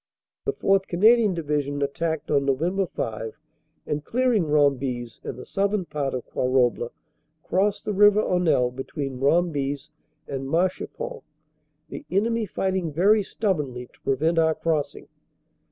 [0.45, 0.87] "The 4th.
[0.87, 2.89] Canadian Division attacked on Nov.
[2.89, 3.39] 5,
[3.85, 6.89] and, clearing Rombies and the southern part of Quarouble,
[7.43, 9.89] crossed the River Aunelle between Rombies
[10.27, 11.23] and Marchipont,
[11.89, 15.07] the enemy fighting very stubbornly to prevent our crossing.